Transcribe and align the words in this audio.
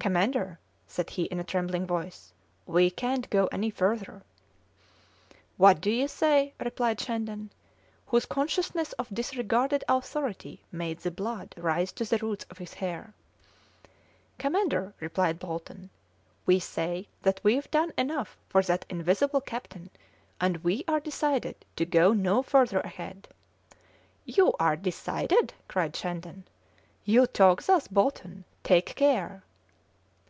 "Commander!" 0.00 0.60
said 0.86 1.10
he 1.10 1.24
in 1.24 1.40
a 1.40 1.44
trembling 1.44 1.84
voice, 1.84 2.32
"we 2.66 2.88
can't 2.88 3.28
go 3.30 3.46
any 3.48 3.68
further." 3.68 4.22
"What 5.56 5.80
do 5.80 5.90
you 5.90 6.06
say?" 6.06 6.54
replied 6.60 7.00
Shandon, 7.00 7.50
whose 8.06 8.24
consciousness 8.24 8.92
of 8.92 9.12
disregarded 9.12 9.82
authority 9.88 10.62
made 10.70 11.00
the 11.00 11.10
blood 11.10 11.52
rise 11.58 11.90
to 11.92 12.04
the 12.04 12.16
roots 12.18 12.46
of 12.48 12.58
his 12.58 12.74
hair. 12.74 13.12
"Commander," 14.38 14.94
replied 15.00 15.40
Bolton, 15.40 15.90
"we 16.46 16.60
say 16.60 17.08
that 17.22 17.40
we've 17.42 17.70
done 17.72 17.92
enough 17.98 18.38
for 18.48 18.62
that 18.62 18.86
invisible 18.88 19.40
captain, 19.40 19.90
and 20.40 20.58
we 20.58 20.84
are 20.86 21.00
decided 21.00 21.66
to 21.74 21.84
go 21.84 22.12
no 22.12 22.40
further 22.42 22.80
ahead." 22.80 23.28
"You 24.24 24.54
are 24.60 24.76
decided?" 24.76 25.54
cried 25.66 25.94
Shandon. 25.96 26.44
"You 27.04 27.26
talk 27.26 27.64
thus, 27.64 27.88
Bolton? 27.88 28.44
Take 28.62 28.94
care!" 28.94 29.42